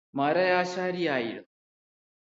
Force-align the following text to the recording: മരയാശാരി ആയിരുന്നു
മരയാശാരി 0.13 1.03
ആയിരുന്നു 1.07 1.49